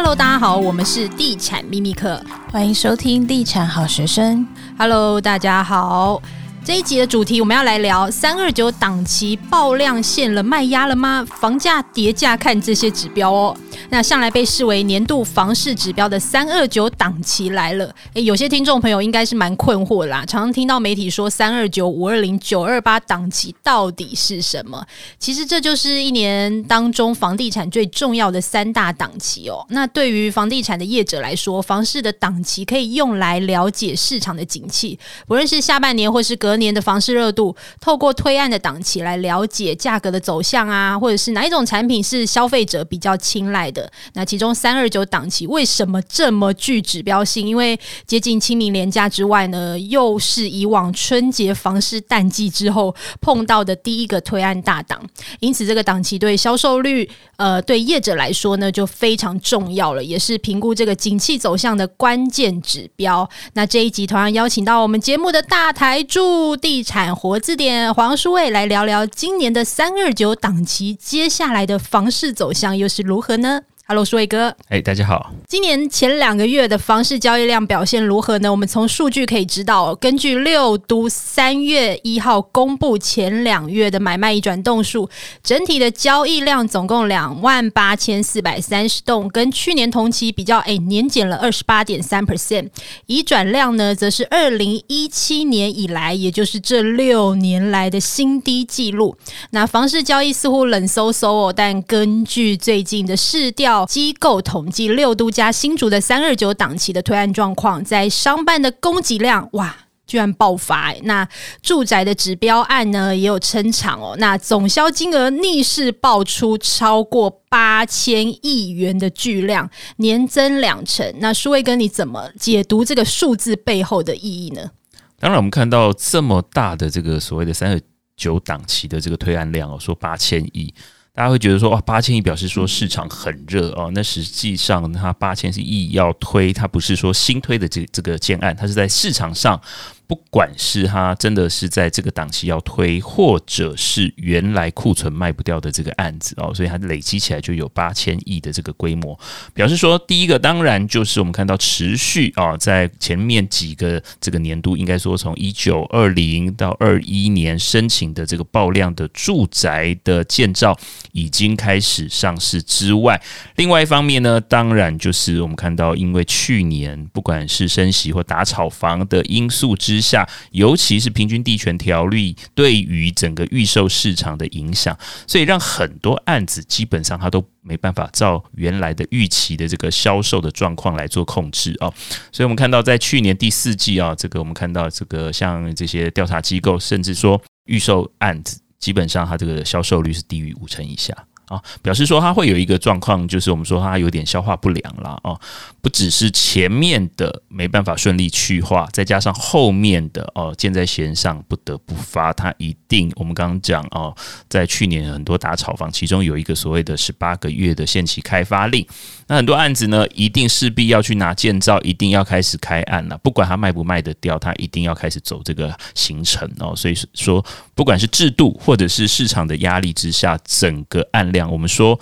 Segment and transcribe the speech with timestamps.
[0.00, 4.46] Hello，大家好，我们是地产秘密课，欢迎收听地产好学生。
[4.78, 6.22] Hello，大家好。
[6.64, 11.26] 这一集的主题，我们要来聊三二九档期爆量现了卖压了吗？
[11.40, 13.56] 房价跌价看这些指标哦。
[13.88, 17.94] 那向来被视为年度房市指标的三二九档期来了。
[18.12, 24.84] 诶，有些听众朋友应该是蛮困惑啦，常常听到媒体说三二九、五二零、九二八档期到底是什么？
[25.18, 29.64] 其实这就是一年当中房地产最重要的三大档期哦。
[29.70, 43.92] 那对于房地产的业者来说，房市的档期可以用来了解市场的景气，不论是下半年或是隔隔年的房市热度，透过推案的档期来了解价格的走向啊，或者是哪一种产品是消费者比较青睐的。
[44.14, 47.46] 那其中三二九档期为什么这么具指标性？
[47.46, 54.98] 因为接近清明连假之外呢，又是以往春节房市淡季之后碰到的第一个推案大档，
[55.40, 63.28] 因此这个档期对销售率，呃，对业者来说呢就非常重要了，也是评估这个景气走向的关键指标。
[63.52, 73.62] 那这一集同样邀请到我们节目的大台柱地产活字典黄书卫来聊聊今年的三二九档期，接下来的房市走向又是如何呢？
[73.90, 74.54] ？Hello，书卫哥。
[74.68, 75.32] 哎，大家好。
[75.48, 78.50] 今年前两个月的房市交易量表现如何呢？
[78.50, 85.08] 我们从数据可以知道，根据六都三月一号公布前两月的买卖移转动数，
[85.42, 92.68] 整体的交易量总共两万八千四百三十栋，跟去年同期比较，哎，年减了二十八点三 percent。
[93.06, 99.16] 移转量呢，则是二零一七年以来，也就是这六年来的新低记录。
[99.52, 103.77] 那房市交易似乎冷飕飕哦，但根据最近的市调。
[103.86, 109.76] 机构统计六都加新竹的三二九档期的推案状况，在商办的供给量哇，
[110.06, 110.94] 居然爆发！
[111.02, 111.28] 那
[111.62, 114.16] 住宅的指标案呢，也有撑场哦。
[114.18, 121.14] 那总销金额逆势爆出超过八千亿元的巨量，年增两成。
[121.18, 124.70] 那舒卫哥，你怎么解读这个数字背后的意义呢？
[125.18, 127.80] 当然，我们看到这么大的这个所谓的三二
[128.16, 130.72] 九档期的这个推案量哦，说八千亿。
[131.18, 133.90] 大家会觉得说，哇，八千亿表示说市场很热哦。
[133.92, 139.60] 那实际上，它八千亿要推，它不是说新推的这这个建案，它是在市场上。
[140.08, 149.16] 不管是他真的是在这个档期要推，或者是原来库存卖不掉的这个案子哦，所以它累积起来就有八千亿的这个规模，
[149.52, 160.74] 表示说第一个当然就是我们看到持续啊，在前面几个这个年度，应该说从一九二零到二一年申请的这个爆量的住宅的建造
[161.12, 163.20] 已经开始上市之外，
[163.56, 181.92] 另外一方面呢，当然就是我们看到因为去年不管是升息或打炒房的因素之之下，尤其是平均地权条例对于整个预售市场的影响，所以让很多案子基本上它都没办法照原来的预期的这个销售的状况来做控制哦。
[182.30, 191.12] 所以我们看到在去年第四季啊，这个我们看到这个像这些调查机构，甚至说预售案子基本上它这个销售率是低于五成以下。
[191.48, 195.34] 啊，表示说它会有一个状况，就是我们说它有点消化不良了啊，
[195.80, 204.14] 不只是前面的没办法顺利去化，再加上后面的哦，箭在弦上不得不发，它一定我们刚刚讲哦，
[204.48, 208.86] 在去年很多打炒房，其中有一个所谓的十八个月的限期开发令，
[209.26, 217.44] 那很多案子呢，一定势必要去拿建造，一定要开始开案了，不管它卖不卖得掉，它一定要开始走这个行程哦，所以说
[217.74, 221.37] 不管是制度或者是市场的压力之下，整个案量。
[221.46, 222.00] 我们说，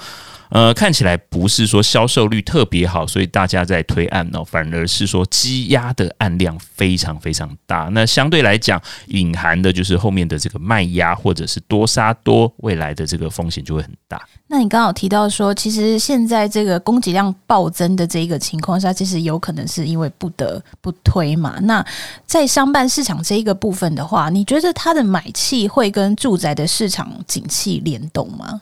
[0.50, 7.88] 呃，看起来不是说销售率特别好，所以大家在推案哦，反而是说积压的案量非常非常大。
[7.90, 14.22] 那相对来讲，隐含的就是后面的这个卖压，或者是多杀多，未来的这个风险就会很大。
[14.46, 21.58] 那你刚好提到说，其实现在这个供给量暴增的这一个情况下，其实有可能是因为不得不推嘛。
[21.62, 21.84] 那
[22.24, 28.60] 在商办市场这一个部分的话，你觉得它的买气会跟住宅的市场景气联动吗？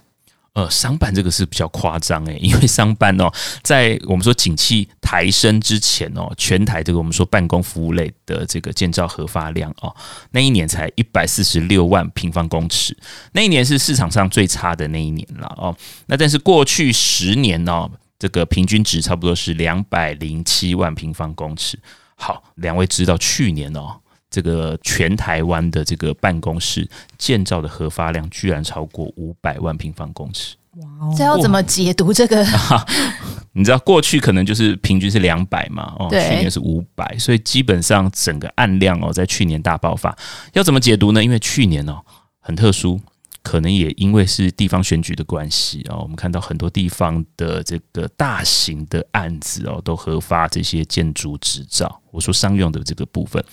[0.54, 3.28] 呃，商办这个是比较夸张诶， 因为商办哦，
[3.62, 9.94] 在我们说景气抬升之前哦，全台这个我们说办公服务类的这个建造核发量哦，
[10.30, 12.96] 那一年才一百四十六万平方公尺，
[13.32, 15.76] 那一年是市场上最差的那一年了哦。
[16.06, 21.76] 那但是过去十年呢，这个平均值差不多是两百零七万平方公尺。
[22.14, 23.96] 好，两位知道去年哦。
[24.34, 31.14] 这个全台湾的这个办公室建造的核发量居然超过五百万平方公尺，哇！
[31.16, 32.44] 这要怎么解读这个？
[32.44, 32.84] 啊，
[33.54, 40.16] 你知道过去可能就是平均是两百嘛，哦，去年是五百，所以基本上整个案量哦，在去年大爆发。
[40.54, 41.22] 要怎么解读呢？
[41.22, 42.00] 因为去年哦
[42.40, 43.00] 很特殊，
[43.44, 52.00] 可能也因为是地方选举的关系啊，我们看到很多地方的这个大型的案子哦，都核发这些建筑执照。
[52.10, 53.44] 我说商用的这个部分，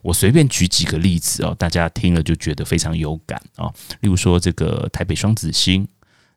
[0.00, 3.70] 我随便举几个例子哦，大家听了就觉得非常有感啊。
[4.00, 5.86] 例如说这个台北双子星、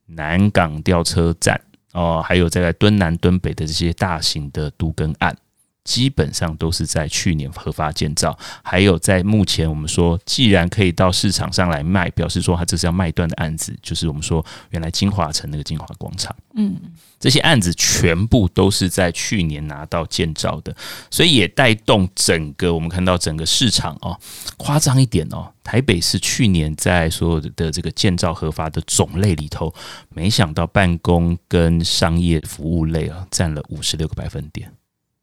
[0.08, 1.60] 南港吊车站
[1.94, 5.36] 哦，还有在敦南敦北的这些大型的都更案。
[5.88, 16.76] 基本上都是在去年核发建造，还有在目前我们说，既然可以到市场上来卖，表示说它这是要卖断的案子，就是我们说原来金华城那个金华广场，嗯，
[17.18, 20.76] 这些案子全部都是在去年拿到建造的，
[21.10, 24.20] 所以也带动整个我们看到整个市场哦，
[24.58, 29.74] 夸张一点哦，台北市去年在所有的这个建造合法的种类里头，
[30.10, 34.70] 没想到办公跟商业服务类啊占了五十六个百分点。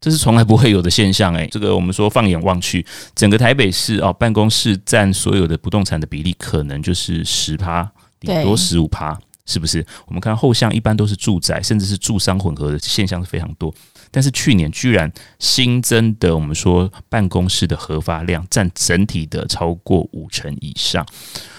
[0.05, 2.85] 这是从来不会有的现象诶，这个我们说放眼望去，
[3.15, 7.91] 整个台北市哦，办公室占所有的不动产的比例可能就是十趴，
[8.21, 9.83] 顶多十五趴，是不是？
[10.05, 13.75] 我们看后巷一般都是住宅，甚至是住商混合的现象是非常多。
[14.11, 21.03] 但是去年居然新增的我们说办公室的核发量占整体的超过五成以上，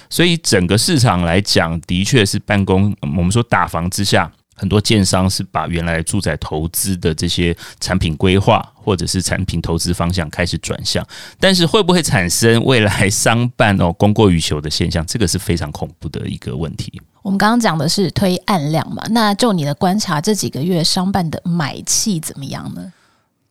[0.08, 4.32] 所以整个市场来讲，的确是办公，我们说打房之下。
[4.56, 11.06] 很多建商是把原来住宅投资的这些产品规划，或者是产品投资方向开始转向，
[11.40, 15.06] 但是会不会产生未来商办哦供过于求的现象？
[15.06, 17.02] 这个是非常恐怖的一个问题。
[17.22, 22.94] 我们刚刚讲的是推案量嘛，那就你的观察，这几个月商办的买气怎么样呢？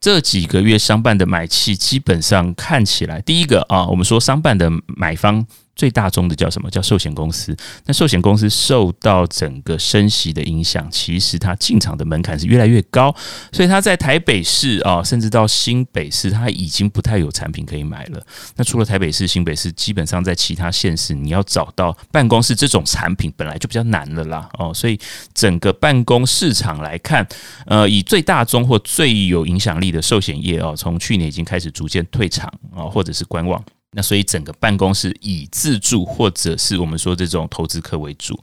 [0.00, 5.46] 这几个月商办的买气基本上看起来，第一个啊，我们说商办的买方。
[5.76, 6.70] 最大宗的叫什么？
[6.70, 7.56] 叫寿险公司。
[7.86, 13.14] 那寿险公司受到整个升息的影响，其实它进场的门槛是越来越高，
[13.52, 18.24] 所以它在台北市啊，甚至到新北市，它已经不太有产品可以买了。
[18.56, 24.48] 那除了台北市、新北市，基本上在其他县市，你要找到办公室这种产品，本来就比较难了啦。
[24.58, 24.98] 哦，所以
[25.32, 27.26] 整个办公市场来看，
[27.66, 33.62] 呃，以最大宗或最有影响力的寿险业哦，从去年已经开始逐渐退场啊，或者是观望。
[33.94, 38.38] 那所以整个办公室以自住或者是我们说这种投资客为主。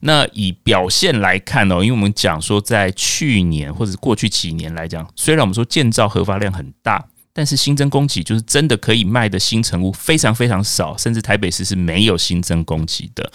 [0.00, 7.02] 那以表现来看哦，因为我们讲说在去年或者是过去几年来讲，虽然我们说建造核发量很大，
[7.32, 13.32] 但是新增供给就是真的可以卖的新成屋非常非常少，甚至台北市是没有新增供给的。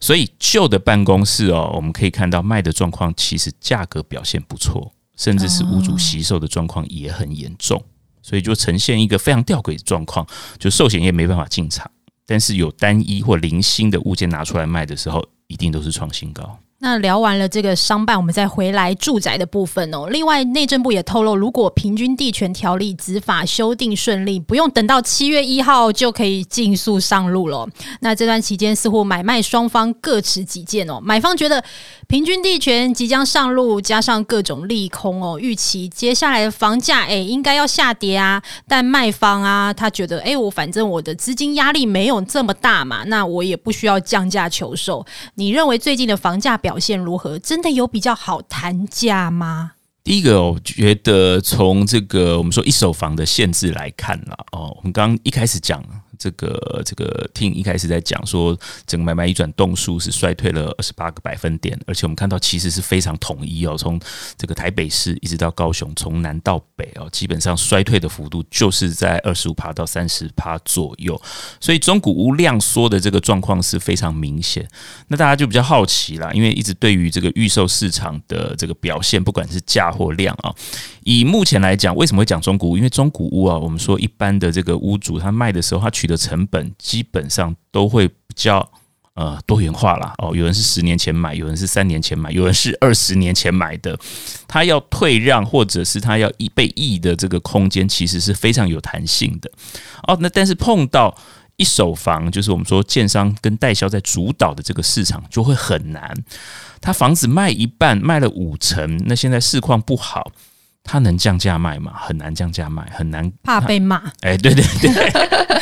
[0.00, 7.84] 所以旧的办公室哦，我们可以看到卖的状况其实价格表现不错，甚至是屋主惜售的状况也很严重。
[8.30, 10.24] 所以就呈现一个非常吊诡的状况，
[10.56, 11.90] 就寿险业没办法进场，
[12.24, 16.56] 但是有单一或零星的物件拿出来卖的时候，一定都是创新高。
[16.82, 20.08] 那聊完了这个商办，我们再回来住宅的部分哦。
[20.08, 27.68] 另外，内政部也透露，如果平均地权条例执法修订顺利，不用等到七月一号就可以尽速上路了。
[28.00, 30.98] 那这段期间，似乎买卖双方各持己见哦。
[31.02, 31.62] 买方觉得。
[32.08, 38.42] 平均地权即将上路，加上各种利空哦，预期接下来的房价诶应该要下跌啊。
[38.66, 45.06] 但卖方啊，他觉得诶我反正我的资金压力没有这么大嘛，那我也不需要降价求售。
[45.36, 47.36] 你认为最近的房价表表现如何？
[47.40, 49.72] 真的有比较好谈价吗？
[50.04, 55.82] 第一个，我觉得从这个我们说一手房的限制来看了哦，我们刚一开始讲。
[56.20, 58.56] 这个这个听一开始在讲说，
[58.86, 63.98] 整个买卖一转动数是衰退了二十八个百分点，而且我们看到其实是非常统一哦，从
[64.36, 71.20] 这个台北市一直到高雄，从南到北哦，基本上衰退的幅度就是在二十五趴到三十趴左右，
[71.58, 74.68] 所以中古屋量缩的这个状况是非常明显。
[75.08, 80.54] 那大家就比较好奇啦，因为一直对于这个预售市场的这个表现，不管是价或量啊。
[81.04, 82.76] 以目前来讲，为什么会讲中古屋？
[82.76, 88.68] 因为中古屋啊，我们说一般的这个屋主他卖的时候，他取的成本基本上都会比较
[89.14, 90.12] 呃多元化啦。
[90.18, 90.36] 哦。
[90.36, 93.98] 有人是十年前买，有人是三年前买，有人是二十年前买的，
[94.46, 99.50] 他要退让或者是他要一被议的这个空间，其实是非常有弹性的。
[100.06, 101.16] 哦，那但是碰到
[101.56, 106.14] 一手房，就是我们说建商跟代销在主导的这个市场，就会很难。
[106.80, 110.32] 他房子卖一半，卖了五成，那现在市况不好。
[110.90, 111.92] 他能降价卖吗？
[111.94, 113.30] 很难降价卖，很难。
[113.44, 114.02] 怕被骂。
[114.22, 114.90] 哎，对对对。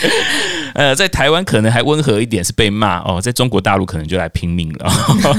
[0.72, 3.20] 呃，在台湾可能还温和一点，是被骂哦。
[3.20, 4.90] 在中国大陆可能就来拼命了。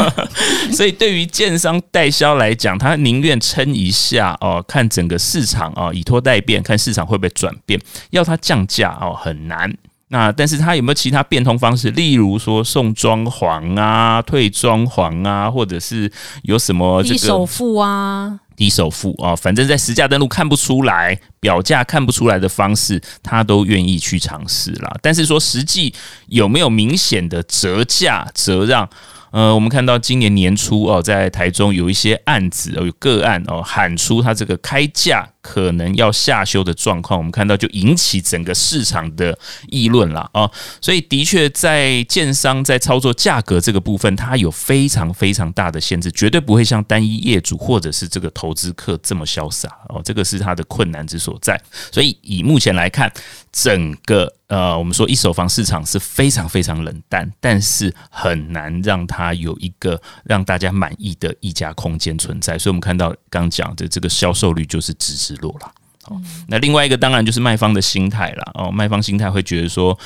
[0.72, 7.82] 所以对于建商代销来讲，他宁愿撑一下哦，看整个市场哦，以拖待变，看市场会不会转变。
[8.12, 9.76] 要他降价哦，很难。
[10.12, 11.92] 那但是它有没有其他变通方式？
[11.92, 24.94] 例如说送装潢啊、退装潢啊，或者是有什么这个低首付啊、低首付啊，反正在实价登录看不出来、表价看不出来的方式，他都愿意去尝试啦。
[25.02, 25.94] 但是说实际
[26.28, 28.90] 有没有明显的折价、折让？
[29.32, 39.38] 呃，我们看到今年年初哦，在台中有一些案子哦，有个案哦，喊出他这个开价可能要下修的状况，我们看到就引起整个市场的
[39.68, 40.50] 议论了啊。
[40.82, 50.02] 所以的确，在建商在操作价格这个部分，它有非常非常大的限制，绝对不会像单一业主或者是这个投资客这么潇洒哦。
[50.04, 51.60] 这个是他的困难之所在。
[51.92, 53.12] 所以以目前来看，
[53.52, 62.58] 整个呃，我们说一手房市场是非常非常冷淡，但是很难让它有一个让大家满意的溢价空间存在。
[62.58, 65.72] 所以，我们看到刚讲的这个销售率就是直直落了。
[66.06, 68.52] 哦，那另外一个当然就是卖方的心态了。
[68.56, 69.98] 哦，卖方心态会觉得说，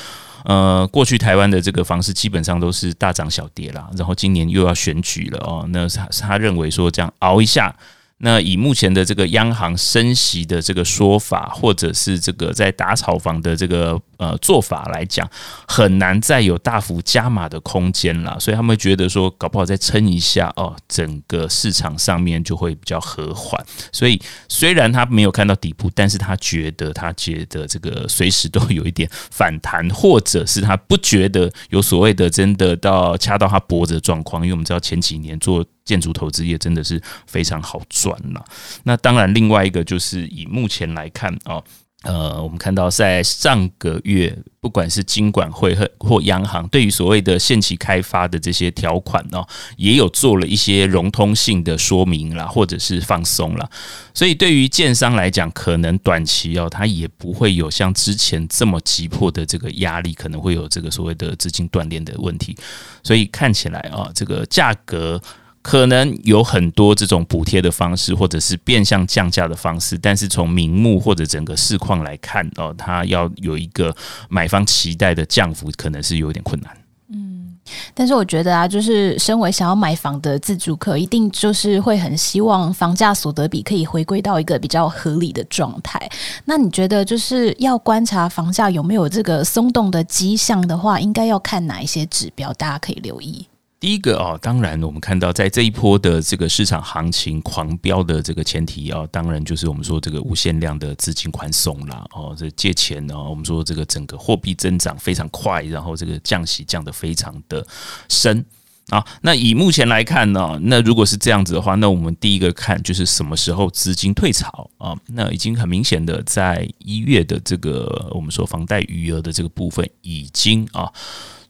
[0.44, 7.74] 呃，过去台湾的这个房市基本上都是大涨小跌啦，然后今年又要选举了哦，那他他认为说这样熬一下。
[8.20, 15.30] 那以目前的这个央行升息的这个说法，或者是这个在打炒房的这个呃做法来讲，
[15.68, 18.40] 很难再有大幅加码的空间了。
[18.40, 23.64] 所以他们觉得说，搞不好再撑一下哦，整个市场上面就会比较和缓。
[23.92, 34.44] 所以虽然他没有看到底部，但是他觉得他觉得这个随时都有一点反弹，或者是他不觉得有所谓的真的到掐到他脖子的状况。
[34.44, 35.66] 因为我们知道前几年做。
[35.86, 38.42] 建筑投资业真的是非常好赚了。
[38.84, 41.62] 那当然，另外一个就是以目前来看啊，
[42.04, 53.70] 呃，我们看到在上个月，不管是金管会和或央行，对于所谓的限期开发的这些条款哦，也有做了一些融通性的说明啦，或者是放松了。
[54.14, 62.56] 所以对于建商来讲，可能短期哦，它也不会有像之前这么急迫的这个压力，可能会有这个所谓的资金断裂的问题。
[63.02, 65.22] 所以看起来啊，这个价格。
[65.64, 73.96] 可能有很多这种补贴的方式，或者是变相降价的方式，但是从名目或者整个市况来看，哦，它要有一个
[74.28, 76.78] 买方期待的降幅，可能是有点困难。
[77.14, 77.56] 嗯，
[77.94, 85.98] 但是我觉得啊，就是身为想要买房的自住客，一定就是会很希望房价所得比可以回归到一个比较合理的状态。
[86.44, 92.52] 那你觉得，就是要观察房价有没有这个松动的迹象的话，应该要看哪一些指标？
[92.56, 93.48] 大家可以留意。
[93.84, 102.02] 第一个哦，当然我们看到在这一波的这个市场行情狂飙的这个前提啊，当然就是我们说这个无限量的资金宽松啦。
[102.12, 107.68] 哦，这借钱呢，我们说这个整个货币增长非常快，然后这个降息降得非常的
[108.08, 108.46] 深
[108.88, 109.06] 啊。
[109.20, 114.96] 那以目前来看呢，那如果是这样子的话，那我们第一个看就是什么时候资金退潮啊？
[115.08, 120.90] 那已经很明显的在一月的这个我们说房贷余额的这个部分已经啊。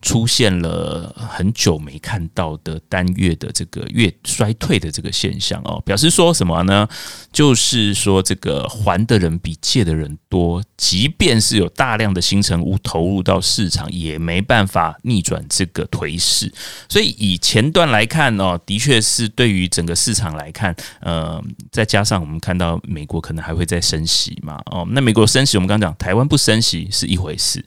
[0.03, 6.85] 出现了很久没看到的单月的这个月衰退的这个现象哦，表示说什么呢？
[7.31, 16.53] 就是说这个还的人比借的人多，即便是有大量的新成屋投入到市场，也没办法逆转这个颓势。
[16.89, 21.41] 所以以前段来看哦，的确是对于整个市场来看，呃，
[21.71, 27.63] 再加上我们看到美国可能还会再升息嘛，哦，那美国升息，我们刚刚讲台湾不升息是一回事。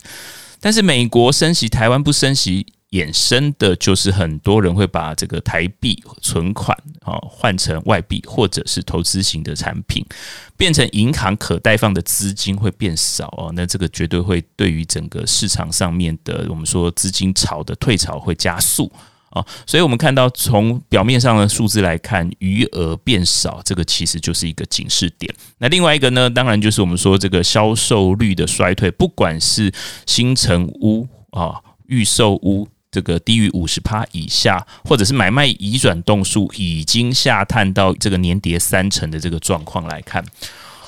[0.59, 10.05] 但是美国升息，台湾不升息，衍生的就是很多人会把这个台币存款啊换成外币，或者是投资型的产品，
[10.55, 13.51] 变成银行可贷放的资金会变少哦。
[13.55, 18.91] 那这个绝对会对于整个市场上面的我们说资金潮的退潮会加速。
[19.65, 25.33] 所以，我们看到从表面上的数字来看，余额变少，这个其实就是一个警示点。
[25.57, 29.71] 那另外一个呢，当然就是我们说这个销售率的衰退，不管是
[30.05, 40.23] 新成屋啊、预售屋这个低于五十趴以下，或者是买卖移转栋数已经下探到这个年跌三成的这个状况来看，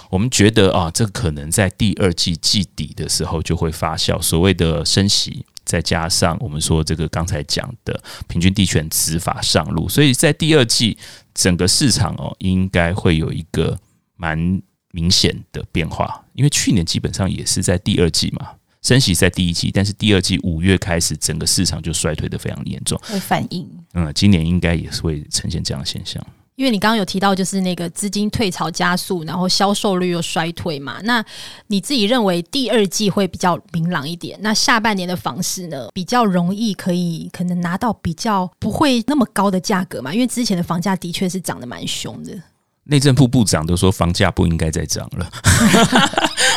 [0.10, 5.46] 我们觉得啊，这可能在第二季季底的时候就会发酵，所谓的升息。
[5.70, 10.98] 再加上我们说这个刚才讲的平均地权执法上路，所以在第二季
[11.36, 13.78] 整个市场哦，应该会有一个
[14.16, 14.60] 蛮
[14.90, 16.26] 明显的变化。
[16.34, 18.50] 因为去年基本上也是在第二季嘛，
[18.82, 23.70] 升息在第一季，但是第二季五月开始，整个市场就衰退得非常严重，会反应。
[23.94, 26.26] 嗯，今年应该也是会呈现这样的现象。
[26.60, 31.00] 因为你刚刚有提到，就是那个资金退潮加速，然后销售率又衰退嘛。
[31.06, 31.24] 那
[31.68, 34.38] 你自己认为第二季会比较明朗一点？
[34.42, 40.14] 那下半年的房市呢，比较容易可以可能拿到比较不会那么高的价格嘛？
[40.14, 42.38] 因为之前的房价的确是涨得蛮凶的。
[42.84, 45.32] 内政部部长都说房价不应该再涨了。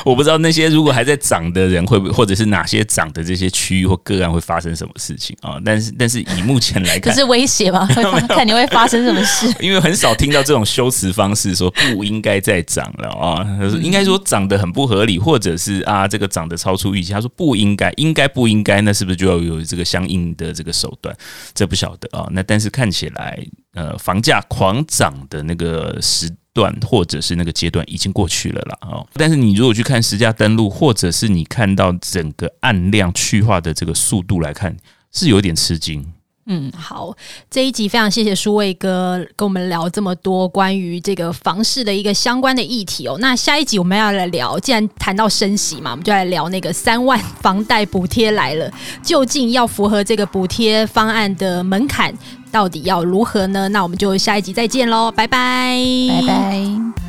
[0.04, 5.60] 我不知道那些如果还在涨的人会不会，或者是哪些涨的这些区域或个案会发生什么事情啊？
[5.64, 7.86] 但是但是以目前来看，可是威胁吗？
[7.94, 9.52] 会看你会发生什么事？
[9.60, 13.46] 因为很少听到这种修辞方式，说不应该再涨了啊，
[13.80, 17.12] 应该说涨得很不合理，或者是啊这个涨得超出预期。
[17.12, 18.80] 他说不应该，应该不应该？
[18.80, 21.14] 那是不是就要有这个相应的这个手段？
[21.54, 22.26] 这不晓得啊。
[22.32, 23.38] 那但是看起来，
[23.74, 28.78] 呃，房价狂涨的那个时段或者是那个阶段已经过去了啦。
[28.82, 29.06] 哦。
[29.14, 34.76] 但是你如果去看实价登录，或者是你看到整个按量去化的这个速度来看，
[35.10, 36.12] 是有点吃惊。
[36.46, 37.14] 嗯，好，
[37.48, 43.16] 这一集非常谢谢舒卫哥跟我们聊这么多关于这个房市的一个相关的议题哦。
[43.20, 48.68] 那下一集我们要来聊，既然谈到升息嘛，我们就来聊那个三万房贷补贴来了，
[49.04, 52.12] 究竟要符合这个补贴方案的门槛，
[52.50, 53.68] 到底要如何呢？
[53.68, 57.01] 那我们就下一集再见喽，拜拜，拜拜。